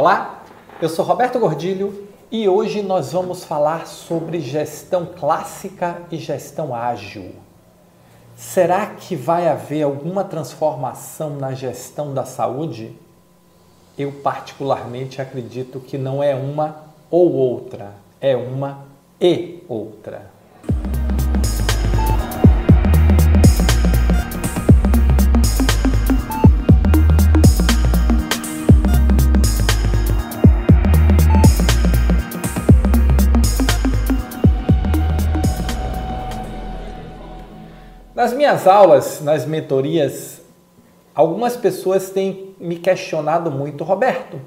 Olá, 0.00 0.44
eu 0.80 0.88
sou 0.88 1.04
Roberto 1.04 1.40
Gordilho 1.40 2.06
e 2.30 2.48
hoje 2.48 2.82
nós 2.82 3.10
vamos 3.10 3.42
falar 3.42 3.88
sobre 3.88 4.38
gestão 4.38 5.04
clássica 5.04 6.02
e 6.08 6.16
gestão 6.18 6.72
ágil. 6.72 7.34
Será 8.36 8.86
que 8.86 9.16
vai 9.16 9.48
haver 9.48 9.82
alguma 9.82 10.22
transformação 10.22 11.30
na 11.30 11.52
gestão 11.52 12.14
da 12.14 12.24
saúde? 12.24 12.96
Eu, 13.98 14.12
particularmente, 14.12 15.20
acredito 15.20 15.80
que 15.80 15.98
não 15.98 16.22
é 16.22 16.32
uma 16.32 16.76
ou 17.10 17.32
outra, 17.32 17.92
é 18.20 18.36
uma 18.36 18.84
e 19.20 19.64
outra. 19.68 20.30
Nas 38.28 38.36
minhas 38.36 38.66
aulas, 38.66 39.22
nas 39.22 39.46
mentorias, 39.46 40.42
algumas 41.14 41.56
pessoas 41.56 42.10
têm 42.10 42.54
me 42.60 42.76
questionado 42.76 43.50
muito, 43.50 43.82
Roberto, 43.84 44.38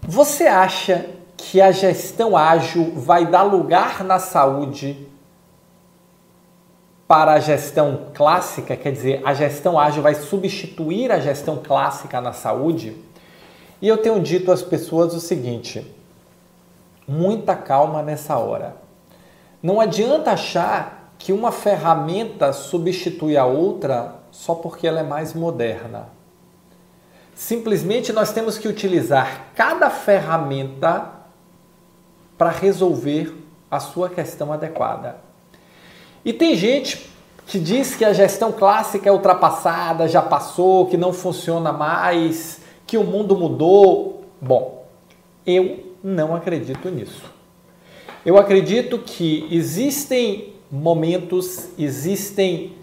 você 0.00 0.46
acha 0.46 1.06
que 1.36 1.60
a 1.60 1.72
gestão 1.72 2.36
ágil 2.36 2.92
vai 2.94 3.26
dar 3.26 3.42
lugar 3.42 4.04
na 4.04 4.20
saúde 4.20 5.08
para 7.08 7.32
a 7.32 7.40
gestão 7.40 8.12
clássica? 8.14 8.76
Quer 8.76 8.92
dizer, 8.92 9.22
a 9.24 9.34
gestão 9.34 9.76
ágil 9.76 10.04
vai 10.04 10.14
substituir 10.14 11.10
a 11.10 11.18
gestão 11.18 11.56
clássica 11.60 12.20
na 12.20 12.32
saúde? 12.32 12.96
E 13.82 13.88
eu 13.88 13.96
tenho 13.96 14.20
dito 14.20 14.52
às 14.52 14.62
pessoas 14.62 15.14
o 15.14 15.20
seguinte: 15.20 15.84
muita 17.08 17.56
calma 17.56 18.02
nessa 18.02 18.38
hora. 18.38 18.76
Não 19.60 19.80
adianta 19.80 20.30
achar 20.30 20.99
que 21.20 21.34
uma 21.34 21.52
ferramenta 21.52 22.50
substitui 22.50 23.36
a 23.36 23.44
outra 23.44 24.14
só 24.30 24.54
porque 24.54 24.86
ela 24.86 25.00
é 25.00 25.02
mais 25.02 25.34
moderna. 25.34 26.08
Simplesmente 27.34 28.10
nós 28.10 28.32
temos 28.32 28.56
que 28.56 28.66
utilizar 28.66 29.48
cada 29.54 29.90
ferramenta 29.90 31.10
para 32.38 32.48
resolver 32.48 33.36
a 33.70 33.78
sua 33.78 34.08
questão 34.08 34.50
adequada. 34.50 35.18
E 36.24 36.32
tem 36.32 36.56
gente 36.56 37.10
que 37.46 37.58
diz 37.58 37.94
que 37.94 38.04
a 38.04 38.14
gestão 38.14 38.50
clássica 38.50 39.06
é 39.06 39.12
ultrapassada, 39.12 40.08
já 40.08 40.22
passou, 40.22 40.86
que 40.86 40.96
não 40.96 41.12
funciona 41.12 41.70
mais, 41.70 42.62
que 42.86 42.96
o 42.96 43.04
mundo 43.04 43.36
mudou. 43.36 44.24
Bom, 44.40 44.86
eu 45.46 45.96
não 46.02 46.34
acredito 46.34 46.88
nisso. 46.88 47.24
Eu 48.24 48.38
acredito 48.38 48.98
que 48.98 49.46
existem 49.50 50.59
momentos, 50.70 51.68
existem, 51.78 52.76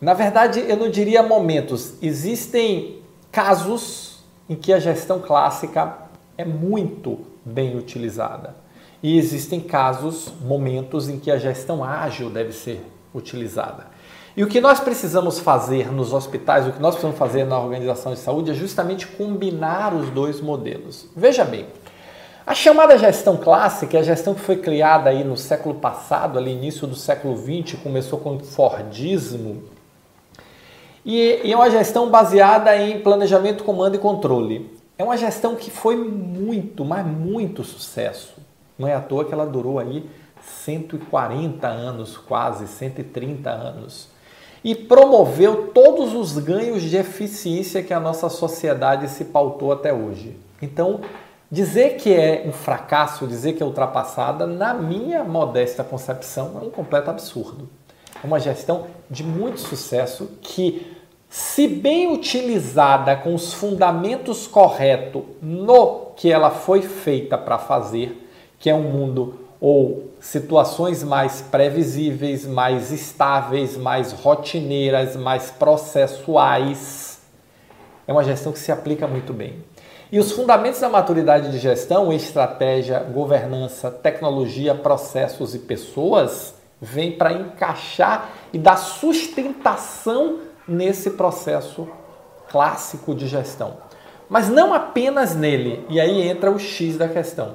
na 0.00 0.14
verdade, 0.14 0.60
eu 0.60 0.76
não 0.76 0.90
diria 0.90 1.22
momentos, 1.22 1.94
existem 2.00 2.98
casos 3.32 4.22
em 4.48 4.54
que 4.54 4.72
a 4.72 4.78
gestão 4.78 5.20
clássica 5.20 5.98
é 6.36 6.44
muito 6.44 7.20
bem 7.44 7.76
utilizada. 7.76 8.56
E 9.02 9.16
existem 9.16 9.60
casos, 9.60 10.32
momentos 10.42 11.08
em 11.08 11.18
que 11.18 11.30
a 11.30 11.38
gestão 11.38 11.82
ágil 11.82 12.28
deve 12.28 12.52
ser 12.52 12.84
utilizada. 13.14 13.86
E 14.36 14.44
o 14.44 14.46
que 14.46 14.60
nós 14.60 14.78
precisamos 14.78 15.38
fazer 15.38 15.90
nos 15.92 16.12
hospitais, 16.12 16.66
o 16.66 16.72
que 16.72 16.80
nós 16.80 16.94
precisamos 16.94 17.18
fazer 17.18 17.44
na 17.44 17.58
organização 17.58 18.12
de 18.12 18.20
saúde 18.20 18.50
é 18.50 18.54
justamente 18.54 19.06
combinar 19.06 19.94
os 19.94 20.10
dois 20.10 20.40
modelos. 20.40 21.06
Veja 21.16 21.44
bem, 21.44 21.66
a 22.50 22.54
chamada 22.54 22.98
gestão 22.98 23.36
clássica 23.36 23.96
é 23.96 24.00
a 24.00 24.02
gestão 24.02 24.34
que 24.34 24.40
foi 24.40 24.56
criada 24.56 25.08
aí 25.08 25.22
no 25.22 25.36
século 25.36 25.76
passado, 25.76 26.36
ali 26.36 26.50
início 26.50 26.84
do 26.84 26.96
século 26.96 27.36
XX, 27.36 27.78
começou 27.80 28.18
com 28.18 28.34
o 28.34 28.40
Fordismo, 28.40 29.62
e, 31.06 31.42
e 31.44 31.52
é 31.52 31.56
uma 31.56 31.70
gestão 31.70 32.10
baseada 32.10 32.76
em 32.76 32.98
planejamento, 33.02 33.62
comando 33.62 33.94
e 33.94 33.98
controle. 33.98 34.68
É 34.98 35.04
uma 35.04 35.16
gestão 35.16 35.54
que 35.54 35.70
foi 35.70 35.94
muito, 35.94 36.84
mas 36.84 37.06
muito 37.06 37.62
sucesso. 37.62 38.34
Não 38.76 38.88
é 38.88 38.96
à 38.96 39.00
toa 39.00 39.24
que 39.24 39.32
ela 39.32 39.46
durou 39.46 39.78
aí 39.78 40.10
140 40.42 41.68
anos, 41.68 42.16
quase 42.16 42.66
130 42.66 43.48
anos. 43.48 44.08
E 44.64 44.74
promoveu 44.74 45.68
todos 45.68 46.14
os 46.14 46.36
ganhos 46.36 46.82
de 46.82 46.96
eficiência 46.96 47.80
que 47.80 47.94
a 47.94 48.00
nossa 48.00 48.28
sociedade 48.28 49.08
se 49.08 49.26
pautou 49.26 49.70
até 49.70 49.92
hoje. 49.94 50.36
Então, 50.60 51.00
Dizer 51.52 51.96
que 51.96 52.14
é 52.14 52.44
um 52.46 52.52
fracasso, 52.52 53.26
dizer 53.26 53.54
que 53.54 53.62
é 53.62 53.66
ultrapassada, 53.66 54.46
na 54.46 54.72
minha 54.72 55.24
modesta 55.24 55.82
concepção, 55.82 56.52
é 56.62 56.64
um 56.64 56.70
completo 56.70 57.10
absurdo. 57.10 57.68
É 58.22 58.24
uma 58.26 58.38
gestão 58.38 58.86
de 59.10 59.24
muito 59.24 59.58
sucesso 59.58 60.30
que, 60.40 60.96
se 61.28 61.66
bem 61.66 62.12
utilizada 62.12 63.16
com 63.16 63.34
os 63.34 63.52
fundamentos 63.52 64.46
corretos 64.46 65.24
no 65.42 66.12
que 66.14 66.30
ela 66.30 66.50
foi 66.50 66.82
feita 66.82 67.36
para 67.36 67.58
fazer, 67.58 68.30
que 68.58 68.70
é 68.70 68.74
um 68.74 68.82
mundo 68.82 69.40
ou 69.60 70.12
situações 70.20 71.02
mais 71.02 71.40
previsíveis, 71.40 72.46
mais 72.46 72.92
estáveis, 72.92 73.76
mais 73.76 74.12
rotineiras, 74.12 75.16
mais 75.16 75.50
processuais, 75.50 77.20
é 78.06 78.12
uma 78.12 78.22
gestão 78.22 78.52
que 78.52 78.58
se 78.58 78.70
aplica 78.70 79.06
muito 79.06 79.32
bem. 79.32 79.64
E 80.12 80.18
os 80.18 80.32
fundamentos 80.32 80.80
da 80.80 80.88
maturidade 80.88 81.52
de 81.52 81.58
gestão, 81.58 82.12
estratégia, 82.12 82.98
governança, 82.98 83.92
tecnologia, 83.92 84.74
processos 84.74 85.54
e 85.54 85.60
pessoas, 85.60 86.52
vêm 86.80 87.12
para 87.12 87.32
encaixar 87.32 88.30
e 88.52 88.58
dar 88.58 88.76
sustentação 88.76 90.38
nesse 90.66 91.10
processo 91.10 91.88
clássico 92.48 93.14
de 93.14 93.28
gestão. 93.28 93.76
Mas 94.28 94.48
não 94.48 94.74
apenas 94.74 95.36
nele, 95.36 95.86
e 95.88 96.00
aí 96.00 96.28
entra 96.28 96.50
o 96.50 96.58
X 96.58 96.96
da 96.96 97.06
questão. 97.06 97.54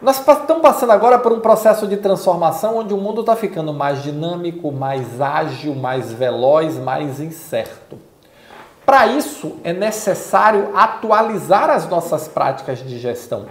Nós 0.00 0.18
estamos 0.18 0.62
passando 0.62 0.90
agora 0.90 1.18
por 1.18 1.32
um 1.32 1.40
processo 1.40 1.86
de 1.86 1.98
transformação 1.98 2.78
onde 2.78 2.94
o 2.94 2.98
mundo 2.98 3.20
está 3.20 3.36
ficando 3.36 3.74
mais 3.74 4.02
dinâmico, 4.02 4.72
mais 4.72 5.20
ágil, 5.20 5.74
mais 5.74 6.12
veloz, 6.12 6.78
mais 6.78 7.20
incerto. 7.20 7.98
Para 8.84 9.06
isso 9.06 9.56
é 9.64 9.72
necessário 9.72 10.76
atualizar 10.76 11.70
as 11.70 11.88
nossas 11.88 12.28
práticas 12.28 12.80
de 12.80 12.98
gestão. 12.98 13.46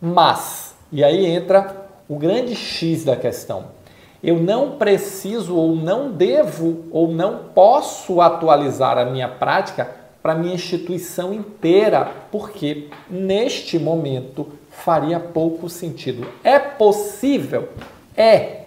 Mas, 0.00 0.74
e 0.90 1.04
aí 1.04 1.26
entra 1.26 1.88
o 2.08 2.16
grande 2.16 2.54
X 2.54 3.04
da 3.04 3.14
questão. 3.14 3.76
Eu 4.22 4.40
não 4.40 4.72
preciso 4.72 5.54
ou 5.54 5.76
não 5.76 6.10
devo 6.10 6.84
ou 6.90 7.08
não 7.08 7.44
posso 7.54 8.20
atualizar 8.20 8.98
a 8.98 9.04
minha 9.04 9.28
prática 9.28 9.90
para 10.22 10.34
minha 10.34 10.54
instituição 10.54 11.32
inteira, 11.32 12.10
porque 12.32 12.88
neste 13.08 13.78
momento 13.78 14.48
faria 14.70 15.20
pouco 15.20 15.68
sentido. 15.68 16.26
É 16.42 16.58
possível? 16.58 17.68
É. 18.16 18.62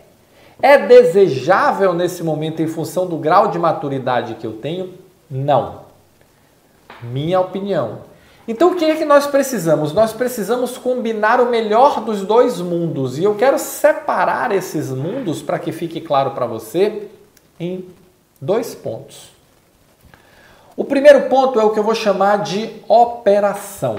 É 0.62 0.78
desejável 0.78 1.94
nesse 1.94 2.24
momento 2.24 2.62
em 2.62 2.68
função 2.68 3.08
do 3.08 3.18
grau 3.18 3.50
de 3.50 3.58
maturidade 3.58 4.36
que 4.36 4.46
eu 4.46 4.54
tenho? 4.54 4.94
Não. 5.30 5.91
Minha 7.03 7.39
opinião. 7.39 8.00
Então 8.47 8.72
o 8.72 8.75
que 8.75 8.85
é 8.85 8.95
que 8.95 9.06
nós 9.06 9.28
precisamos? 9.28 9.94
Nós 9.94 10.13
precisamos 10.13 10.78
combinar 10.78 11.39
o 11.39 11.50
melhor 11.50 12.01
dos 12.01 12.23
dois 12.23 12.59
mundos 12.59 13.17
e 13.17 13.23
eu 13.23 13.35
quero 13.35 13.59
separar 13.59 14.51
esses 14.51 14.89
mundos 14.89 15.41
para 15.41 15.59
que 15.59 15.72
fique 15.72 16.01
claro 16.01 16.31
para 16.31 16.45
você 16.45 17.07
em 17.59 17.85
dois 18.41 18.73
pontos. 18.73 19.29
O 20.75 20.84
primeiro 20.84 21.29
ponto 21.29 21.59
é 21.59 21.63
o 21.63 21.69
que 21.69 21.79
eu 21.79 21.84
vou 21.84 21.94
chamar 21.94 22.38
de 22.38 22.72
operação. 22.88 23.97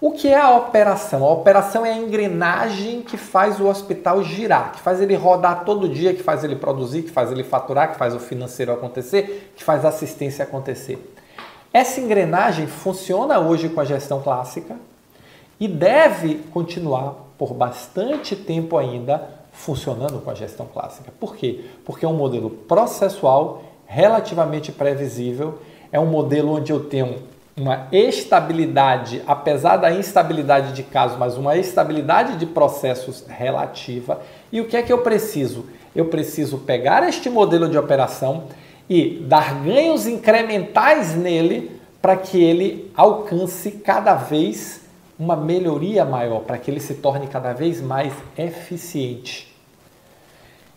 O 0.00 0.12
que 0.12 0.28
é 0.28 0.38
a 0.38 0.54
operação? 0.54 1.24
A 1.24 1.32
operação 1.32 1.84
é 1.84 1.90
a 1.90 1.96
engrenagem 1.96 3.02
que 3.02 3.16
faz 3.16 3.58
o 3.60 3.66
hospital 3.66 4.22
girar, 4.22 4.72
que 4.72 4.80
faz 4.80 5.00
ele 5.00 5.14
rodar 5.14 5.64
todo 5.64 5.88
dia, 5.88 6.14
que 6.14 6.22
faz 6.22 6.44
ele 6.44 6.56
produzir, 6.56 7.02
que 7.02 7.10
faz 7.10 7.32
ele 7.32 7.42
faturar, 7.42 7.92
que 7.92 7.98
faz 7.98 8.14
o 8.14 8.18
financeiro 8.18 8.72
acontecer, 8.72 9.52
que 9.56 9.64
faz 9.64 9.84
a 9.84 9.88
assistência 9.88 10.42
acontecer. 10.42 11.15
Essa 11.76 12.00
engrenagem 12.00 12.66
funciona 12.66 13.38
hoje 13.38 13.68
com 13.68 13.78
a 13.78 13.84
gestão 13.84 14.22
clássica 14.22 14.76
e 15.60 15.68
deve 15.68 16.36
continuar 16.50 17.26
por 17.36 17.52
bastante 17.52 18.34
tempo 18.34 18.78
ainda 18.78 19.28
funcionando 19.52 20.18
com 20.24 20.30
a 20.30 20.34
gestão 20.34 20.64
clássica. 20.64 21.12
Por 21.20 21.36
quê? 21.36 21.66
Porque 21.84 22.06
é 22.06 22.08
um 22.08 22.16
modelo 22.16 22.48
processual, 22.48 23.62
relativamente 23.84 24.72
previsível, 24.72 25.58
é 25.92 26.00
um 26.00 26.06
modelo 26.06 26.54
onde 26.54 26.72
eu 26.72 26.80
tenho 26.80 27.16
uma 27.54 27.88
estabilidade, 27.92 29.22
apesar 29.26 29.76
da 29.76 29.92
instabilidade 29.92 30.72
de 30.72 30.82
casos, 30.82 31.18
mas 31.18 31.36
uma 31.36 31.58
estabilidade 31.58 32.38
de 32.38 32.46
processos 32.46 33.22
relativa. 33.28 34.22
E 34.50 34.62
o 34.62 34.66
que 34.66 34.78
é 34.78 34.82
que 34.82 34.94
eu 34.94 35.02
preciso? 35.02 35.66
Eu 35.94 36.06
preciso 36.06 36.56
pegar 36.56 37.06
este 37.06 37.28
modelo 37.28 37.68
de 37.68 37.76
operação 37.76 38.44
e 38.88 39.18
dar 39.26 39.62
ganhos 39.62 40.06
incrementais 40.06 41.14
nele 41.14 41.80
para 42.00 42.16
que 42.16 42.42
ele 42.42 42.90
alcance 42.94 43.70
cada 43.72 44.14
vez 44.14 44.82
uma 45.18 45.34
melhoria 45.34 46.04
maior, 46.04 46.40
para 46.40 46.58
que 46.58 46.70
ele 46.70 46.80
se 46.80 46.94
torne 46.94 47.26
cada 47.26 47.52
vez 47.52 47.80
mais 47.80 48.12
eficiente. 48.36 49.52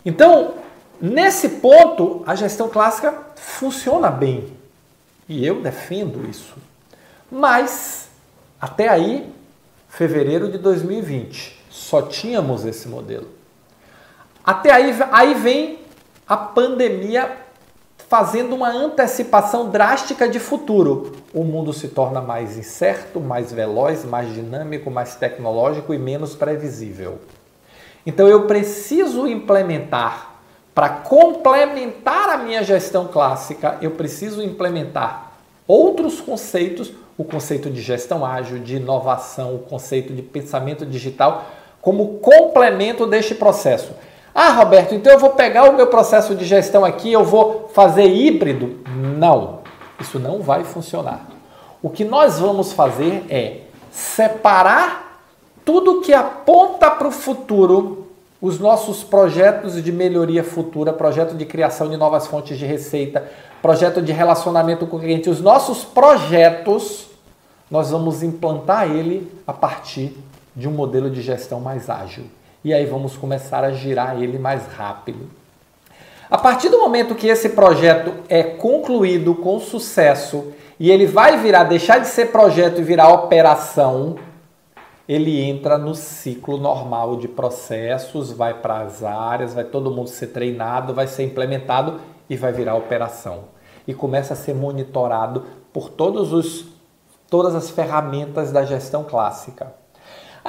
Então, 0.06 0.56
nesse 1.00 1.50
ponto, 1.50 2.24
a 2.26 2.36
gestão 2.36 2.70
clássica 2.70 3.14
funciona 3.36 4.10
bem. 4.10 4.54
E 5.28 5.46
eu 5.46 5.62
defendo 5.62 6.28
isso. 6.28 6.56
Mas, 7.32 8.10
até 8.60 8.88
aí, 8.88 9.32
fevereiro 9.88 10.52
de 10.52 10.58
2020, 10.58 11.60
só 11.70 12.02
tínhamos 12.02 12.66
esse 12.66 12.88
modelo. 12.88 13.28
Até 14.44 14.72
aí, 14.72 14.98
aí 15.12 15.34
vem 15.36 15.80
a 16.28 16.38
pandemia 16.38 17.49
fazendo 18.10 18.56
uma 18.56 18.70
antecipação 18.70 19.70
drástica 19.70 20.28
de 20.28 20.40
futuro. 20.40 21.12
O 21.32 21.44
mundo 21.44 21.72
se 21.72 21.88
torna 21.90 22.20
mais 22.20 22.58
incerto, 22.58 23.20
mais 23.20 23.54
veloz, 23.54 24.04
mais 24.04 24.34
dinâmico, 24.34 24.90
mais 24.90 25.16
tecnológico 25.16 25.94
e 25.94 26.00
menos 26.00 26.34
previsível. 26.34 27.20
Então 28.04 28.28
eu 28.28 28.48
preciso 28.48 29.28
implementar, 29.28 30.34
para 30.74 30.90
complementar 30.90 32.30
a 32.30 32.38
minha 32.38 32.64
gestão 32.64 33.08
clássica, 33.08 33.78
eu 33.80 33.92
preciso 33.92 34.42
implementar 34.42 35.34
outros 35.68 36.20
conceitos, 36.20 36.92
o 37.16 37.24
conceito 37.24 37.70
de 37.70 37.80
gestão 37.80 38.26
ágil, 38.26 38.58
de 38.58 38.78
inovação, 38.78 39.54
o 39.54 39.60
conceito 39.60 40.14
de 40.14 40.24
pensamento 40.24 40.84
digital, 40.84 41.46
como 41.80 42.18
complemento 42.20 43.06
deste 43.06 43.36
processo. 43.36 43.94
Ah, 44.42 44.54
Roberto, 44.54 44.96
então 44.96 45.12
eu 45.12 45.20
vou 45.20 45.32
pegar 45.32 45.70
o 45.70 45.76
meu 45.76 45.88
processo 45.88 46.34
de 46.34 46.46
gestão 46.46 46.86
aqui, 46.86 47.12
eu 47.12 47.26
vou 47.26 47.70
fazer 47.74 48.06
híbrido? 48.06 48.80
Não, 49.18 49.60
isso 50.00 50.18
não 50.18 50.42
vai 50.42 50.64
funcionar. 50.64 51.28
O 51.82 51.90
que 51.90 52.06
nós 52.06 52.40
vamos 52.40 52.72
fazer 52.72 53.26
é 53.30 53.64
separar 53.92 55.26
tudo 55.66 56.00
que 56.00 56.14
aponta 56.14 56.90
para 56.90 57.10
o 57.10 57.12
futuro, 57.12 58.08
os 58.42 58.58
nossos 58.62 59.04
projetos 59.04 59.84
de 59.84 59.92
melhoria 59.92 60.42
futura, 60.42 60.94
projeto 60.94 61.36
de 61.36 61.46
criação 61.46 61.90
de 61.90 61.98
novas 61.98 62.26
fontes 62.26 62.58
de 62.58 62.66
receita, 62.66 63.30
projeto 63.62 64.02
de 64.02 64.14
relacionamento 64.14 64.88
com 64.88 64.96
o 64.96 65.02
cliente, 65.02 65.30
os 65.30 65.42
nossos 65.42 65.84
projetos, 65.84 67.10
nós 67.70 67.92
vamos 67.92 68.24
implantar 68.24 68.90
ele 68.90 69.30
a 69.46 69.52
partir 69.52 70.18
de 70.56 70.66
um 70.66 70.72
modelo 70.72 71.10
de 71.10 71.22
gestão 71.22 71.60
mais 71.60 71.90
ágil 71.90 72.24
e 72.64 72.74
aí 72.74 72.86
vamos 72.86 73.16
começar 73.16 73.64
a 73.64 73.72
girar 73.72 74.22
ele 74.22 74.38
mais 74.38 74.66
rápido. 74.68 75.30
A 76.30 76.38
partir 76.38 76.70
do 76.70 76.78
momento 76.78 77.16
que 77.16 77.28
esse 77.28 77.50
projeto 77.50 78.14
é 78.30 78.44
concluído 78.44 79.34
com 79.34 79.60
sucesso 79.60 80.54
e 80.80 80.92
ele 80.92 81.08
vai 81.08 81.38
virar, 81.38 81.64
deixar 81.64 82.00
de 82.00 82.08
ser 82.08 82.28
projeto 82.28 82.80
e 82.80 82.84
virar 82.84 83.10
operação, 83.10 84.16
ele 85.08 85.42
entra 85.42 85.76
no 85.76 85.96
ciclo 85.96 86.58
normal 86.58 87.16
de 87.18 87.28
processos, 87.28 88.32
vai 88.32 88.54
para 88.54 88.82
as 88.82 89.04
áreas, 89.04 89.56
vai 89.56 89.64
todo 89.64 89.90
mundo 89.90 90.08
ser 90.08 90.28
treinado, 90.28 90.94
vai 90.94 91.08
ser 91.08 91.24
implementado 91.24 92.00
e 92.30 92.38
vai 92.38 92.54
virar 92.54 92.76
operação. 92.76 93.46
E 93.88 93.94
começa 93.94 94.34
a 94.34 94.38
ser 94.38 94.54
monitorado 94.54 95.46
por 95.74 95.90
todos 95.90 96.32
os, 96.32 96.68
todas 97.28 97.56
as 97.56 97.72
ferramentas 97.72 98.52
da 98.52 98.64
gestão 98.64 99.04
clássica. 99.04 99.79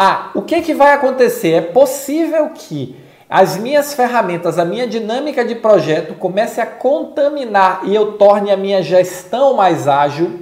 Ah, 0.03 0.31
o 0.35 0.41
que, 0.41 0.63
que 0.63 0.73
vai 0.73 0.95
acontecer? 0.95 1.51
É 1.51 1.61
possível 1.61 2.49
que 2.55 2.97
as 3.29 3.59
minhas 3.59 3.93
ferramentas, 3.93 4.59
a 4.59 4.65
minha 4.65 4.87
dinâmica 4.87 5.45
de 5.45 5.55
projeto 5.55 6.15
comece 6.15 6.59
a 6.59 6.65
contaminar 6.65 7.83
e 7.85 7.95
eu 7.95 8.13
torne 8.13 8.51
a 8.51 8.57
minha 8.57 8.83
gestão 8.83 9.53
mais 9.53 9.87
ágil? 9.87 10.41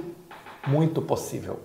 Muito 0.65 1.01
possível. 1.01 1.59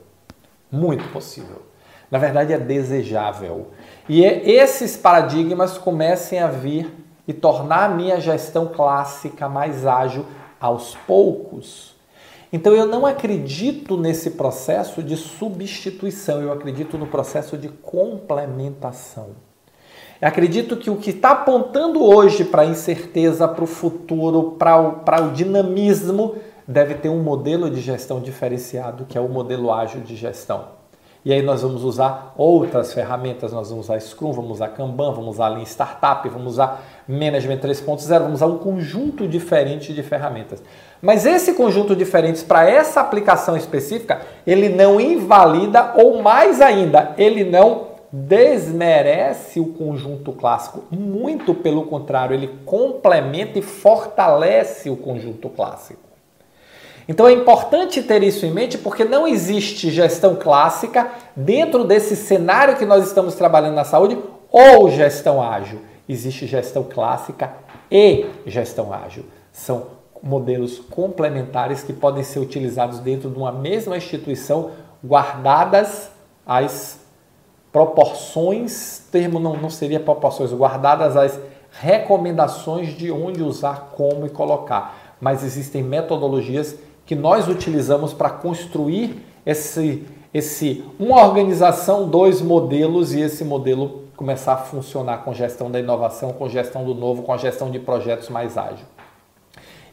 Muito 0.73 1.08
possível. 1.12 1.62
Na 2.11 2.19
verdade, 2.19 2.52
é 2.52 2.58
desejável. 2.58 3.69
E 4.08 4.25
é, 4.25 4.43
esses 4.44 4.96
paradigmas 4.96 5.79
comecem 5.79 6.41
a 6.41 6.49
vir 6.49 6.93
e 7.29 7.32
tornar 7.32 7.85
a 7.85 7.88
minha 7.94 8.20
gestão 8.20 8.67
clássica 8.67 9.49
mais 9.49 9.87
ágil 9.87 10.26
aos 10.61 10.96
poucos. 11.06 11.94
Então 12.54 12.72
eu 12.72 12.86
não 12.86 13.04
acredito 13.04 13.96
nesse 13.96 14.30
processo 14.30 15.02
de 15.02 15.16
substituição, 15.16 16.40
eu 16.40 16.52
acredito 16.52 16.96
no 16.96 17.04
processo 17.04 17.58
de 17.58 17.66
complementação. 17.66 19.30
Eu 20.22 20.28
acredito 20.28 20.76
que 20.76 20.88
o 20.88 20.94
que 20.94 21.10
está 21.10 21.30
apontando 21.30 22.00
hoje 22.00 22.44
para 22.44 22.62
a 22.62 22.64
incerteza, 22.64 23.48
para 23.48 23.64
o 23.64 23.66
futuro, 23.66 24.52
para 24.52 25.20
o, 25.20 25.32
dinamismo, 25.32 26.36
deve 26.64 26.94
ter 26.94 27.08
um 27.08 27.20
modelo 27.20 27.68
de 27.68 27.80
gestão 27.80 28.20
diferenciado, 28.20 29.04
que 29.04 29.18
é 29.18 29.20
o 29.20 29.28
modelo 29.28 29.72
ágil 29.72 30.02
de 30.02 30.14
gestão. 30.14 30.83
E 31.24 31.32
aí 31.32 31.40
nós 31.40 31.62
vamos 31.62 31.82
usar 31.84 32.34
outras 32.36 32.92
ferramentas, 32.92 33.50
nós 33.50 33.70
vamos 33.70 33.86
usar 33.86 33.98
Scrum, 33.98 34.30
vamos 34.30 34.50
usar 34.52 34.68
Kanban, 34.68 35.10
vamos 35.10 35.36
usar 35.36 35.48
Lean 35.48 35.62
Startup, 35.62 36.28
vamos 36.28 36.52
usar 36.52 36.84
Management 37.08 37.60
3.0, 37.60 38.18
vamos 38.18 38.34
usar 38.34 38.46
um 38.46 38.58
conjunto 38.58 39.26
diferente 39.26 39.94
de 39.94 40.02
ferramentas. 40.02 40.62
Mas 41.00 41.24
esse 41.24 41.54
conjunto 41.54 41.96
diferente 41.96 42.44
para 42.44 42.68
essa 42.68 43.00
aplicação 43.00 43.56
específica, 43.56 44.20
ele 44.46 44.68
não 44.68 45.00
invalida 45.00 45.94
ou 45.96 46.22
mais 46.22 46.60
ainda, 46.60 47.14
ele 47.16 47.42
não 47.42 47.94
desmerece 48.12 49.58
o 49.58 49.72
conjunto 49.72 50.30
clássico. 50.30 50.84
Muito 50.90 51.54
pelo 51.54 51.86
contrário, 51.86 52.34
ele 52.34 52.50
complementa 52.66 53.58
e 53.58 53.62
fortalece 53.62 54.90
o 54.90 54.96
conjunto 54.96 55.48
clássico. 55.48 56.03
Então 57.06 57.28
é 57.28 57.32
importante 57.32 58.02
ter 58.02 58.22
isso 58.22 58.46
em 58.46 58.50
mente 58.50 58.78
porque 58.78 59.04
não 59.04 59.26
existe 59.26 59.90
gestão 59.90 60.36
clássica 60.36 61.10
dentro 61.36 61.84
desse 61.84 62.16
cenário 62.16 62.76
que 62.76 62.86
nós 62.86 63.06
estamos 63.06 63.34
trabalhando 63.34 63.74
na 63.74 63.84
saúde 63.84 64.18
ou 64.50 64.88
gestão 64.90 65.42
ágil. 65.42 65.80
Existe 66.08 66.46
gestão 66.46 66.82
clássica 66.84 67.52
e 67.90 68.26
gestão 68.46 68.92
ágil. 68.92 69.24
São 69.52 69.86
modelos 70.22 70.78
complementares 70.78 71.82
que 71.82 71.92
podem 71.92 72.22
ser 72.22 72.38
utilizados 72.38 72.98
dentro 72.98 73.28
de 73.28 73.36
uma 73.36 73.52
mesma 73.52 73.96
instituição, 73.96 74.70
guardadas 75.04 76.10
as 76.46 76.98
proporções, 77.70 79.02
termo 79.10 79.38
não, 79.38 79.56
não 79.56 79.68
seria 79.68 80.00
proporções, 80.00 80.52
guardadas 80.52 81.16
as 81.16 81.38
recomendações 81.80 82.96
de 82.96 83.10
onde 83.10 83.42
usar, 83.42 83.90
como 83.94 84.24
e 84.24 84.30
colocar. 84.30 85.16
Mas 85.20 85.44
existem 85.44 85.82
metodologias 85.82 86.76
que 87.06 87.14
nós 87.14 87.48
utilizamos 87.48 88.12
para 88.12 88.30
construir 88.30 89.24
esse, 89.44 90.04
esse 90.32 90.84
uma 90.98 91.22
organização, 91.22 92.08
dois 92.08 92.40
modelos 92.40 93.12
e 93.12 93.20
esse 93.20 93.44
modelo 93.44 94.05
começar 94.17 94.55
a 94.55 94.58
funcionar 94.58 95.19
com 95.19 95.34
gestão 95.34 95.70
da 95.70 95.81
inovação, 95.81 96.32
com 96.32 96.48
gestão 96.48 96.84
do 96.84 96.94
novo, 96.94 97.22
com 97.22 97.32
a 97.32 97.36
gestão 97.36 97.70
de 97.70 97.79
projetos 97.79 98.29
mais 98.29 98.56
ágil. 98.56 98.86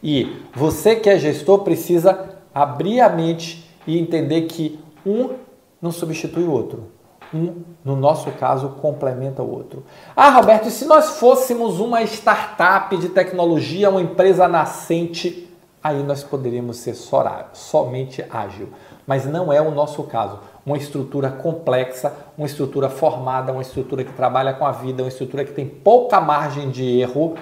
E 0.02 0.36
você 0.54 0.96
que 0.96 1.08
é 1.08 1.18
gestor 1.18 1.60
precisa 1.60 2.36
abrir 2.54 3.00
a 3.00 3.08
mente 3.08 3.68
e 3.86 3.98
entender 3.98 4.42
que 4.42 4.78
um 5.04 5.30
não 5.80 5.90
substitui 5.90 6.44
o 6.44 6.50
outro. 6.50 6.90
Um, 7.34 7.62
no 7.84 7.96
nosso 7.96 8.30
caso, 8.32 8.68
complementa 8.80 9.42
o 9.42 9.50
outro. 9.50 9.84
Ah, 10.14 10.30
Roberto, 10.30 10.68
e 10.68 10.70
se 10.70 10.84
nós 10.84 11.18
fôssemos 11.18 11.80
uma 11.80 12.02
startup 12.02 12.94
de 12.96 13.08
tecnologia, 13.08 13.88
uma 13.88 14.02
empresa 14.02 14.46
nascente, 14.46 15.48
aí 15.82 16.02
nós 16.02 16.22
poderíamos 16.22 16.76
ser 16.76 16.94
somente 16.94 18.24
ágil. 18.30 18.68
Mas 19.06 19.26
não 19.26 19.52
é 19.52 19.60
o 19.60 19.70
nosso 19.70 20.02
caso. 20.04 20.38
Uma 20.64 20.76
estrutura 20.76 21.30
complexa, 21.30 22.12
uma 22.38 22.46
estrutura 22.46 22.88
formada, 22.88 23.52
uma 23.52 23.62
estrutura 23.62 24.04
que 24.04 24.12
trabalha 24.12 24.54
com 24.54 24.64
a 24.64 24.72
vida, 24.72 25.02
uma 25.02 25.08
estrutura 25.08 25.44
que 25.44 25.52
tem 25.52 25.66
pouca 25.66 26.20
margem 26.20 26.70
de 26.70 27.00
erro, 27.00 27.34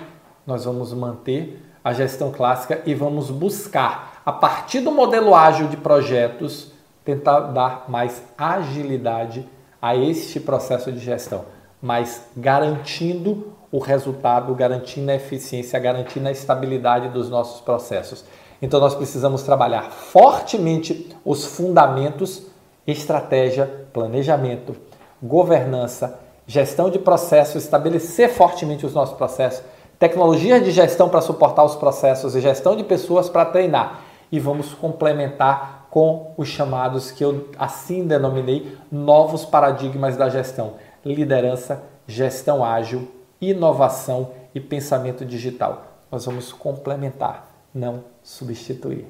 nós 0.46 0.64
vamos 0.64 0.92
manter 0.94 1.62
a 1.84 1.92
gestão 1.92 2.30
clássica 2.30 2.82
e 2.86 2.94
vamos 2.94 3.30
buscar, 3.30 4.22
a 4.24 4.32
partir 4.32 4.80
do 4.80 4.90
modelo 4.90 5.34
ágil 5.34 5.68
de 5.68 5.76
projetos, 5.76 6.72
tentar 7.04 7.40
dar 7.40 7.84
mais 7.88 8.22
agilidade 8.36 9.46
a 9.80 9.96
este 9.96 10.38
processo 10.38 10.92
de 10.92 10.98
gestão, 10.98 11.44
mas 11.80 12.26
garantindo 12.36 13.52
o 13.72 13.78
resultado, 13.78 14.54
garantindo 14.54 15.10
a 15.10 15.14
eficiência, 15.14 15.78
garantindo 15.78 16.28
a 16.28 16.32
estabilidade 16.32 17.08
dos 17.08 17.30
nossos 17.30 17.60
processos. 17.60 18.24
Então 18.60 18.80
nós 18.80 18.94
precisamos 18.94 19.42
trabalhar 19.42 19.90
fortemente 19.90 21.16
os 21.24 21.44
fundamentos, 21.44 22.42
estratégia, 22.86 23.86
planejamento, 23.92 24.76
governança, 25.22 26.18
gestão 26.46 26.90
de 26.90 26.98
processos, 26.98 27.62
estabelecer 27.62 28.28
fortemente 28.30 28.84
os 28.84 28.92
nossos 28.92 29.16
processos, 29.16 29.62
tecnologias 29.98 30.64
de 30.64 30.72
gestão 30.72 31.08
para 31.08 31.20
suportar 31.20 31.64
os 31.64 31.76
processos 31.76 32.34
e 32.34 32.40
gestão 32.40 32.74
de 32.74 32.82
pessoas 32.82 33.28
para 33.28 33.44
treinar. 33.44 34.00
E 34.32 34.40
vamos 34.40 34.74
complementar 34.74 35.86
com 35.90 36.32
os 36.36 36.48
chamados 36.48 37.10
que 37.10 37.24
eu 37.24 37.48
assim 37.58 38.06
denominei 38.06 38.76
novos 38.90 39.44
paradigmas 39.44 40.16
da 40.16 40.28
gestão: 40.28 40.74
liderança, 41.04 41.82
gestão 42.06 42.64
ágil 42.64 43.19
inovação 43.40 44.30
e 44.54 44.60
pensamento 44.60 45.24
digital. 45.24 45.84
Nós 46.10 46.24
vamos 46.24 46.52
complementar, 46.52 47.48
não 47.74 48.04
substituir. 48.22 49.06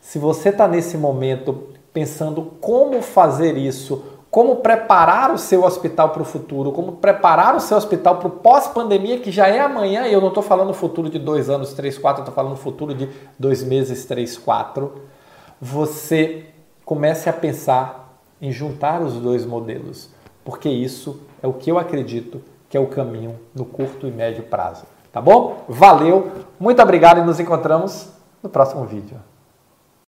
Se 0.00 0.18
você 0.18 0.50
está 0.50 0.68
nesse 0.68 0.96
momento 0.96 1.68
pensando 1.92 2.42
como 2.60 3.00
fazer 3.02 3.56
isso, 3.56 4.04
como 4.30 4.56
preparar 4.56 5.32
o 5.32 5.38
seu 5.38 5.64
hospital 5.64 6.10
para 6.10 6.22
o 6.22 6.24
futuro, 6.24 6.72
como 6.72 6.92
preparar 6.92 7.54
o 7.54 7.60
seu 7.60 7.76
hospital 7.76 8.16
para 8.16 8.28
o 8.28 8.32
pós-pandemia, 8.32 9.20
que 9.20 9.30
já 9.30 9.46
é 9.46 9.60
amanhã, 9.60 10.06
e 10.06 10.12
eu 10.12 10.20
não 10.20 10.28
estou 10.28 10.42
falando 10.42 10.74
futuro 10.74 11.08
de 11.08 11.18
dois 11.18 11.48
anos, 11.48 11.72
três, 11.72 11.96
quatro, 11.96 12.22
estou 12.22 12.34
falando 12.34 12.56
futuro 12.56 12.94
de 12.94 13.08
dois 13.38 13.62
meses, 13.62 14.04
três, 14.04 14.36
quatro, 14.36 15.02
você 15.60 16.46
comece 16.84 17.28
a 17.28 17.32
pensar 17.32 18.18
em 18.42 18.50
juntar 18.50 19.00
os 19.00 19.14
dois 19.14 19.46
modelos, 19.46 20.10
porque 20.44 20.68
isso 20.68 21.20
é 21.42 21.46
o 21.46 21.52
que 21.52 21.70
eu 21.70 21.78
acredito 21.78 22.42
que 22.74 22.78
é 22.78 22.80
o 22.80 22.88
caminho 22.88 23.38
no 23.54 23.64
curto 23.64 24.04
e 24.04 24.10
médio 24.10 24.42
prazo. 24.42 24.82
Tá 25.12 25.20
bom? 25.20 25.62
Valeu, 25.68 26.32
muito 26.58 26.82
obrigado 26.82 27.20
e 27.20 27.22
nos 27.22 27.38
encontramos 27.38 28.08
no 28.42 28.48
próximo 28.48 28.84
vídeo. 28.84 29.16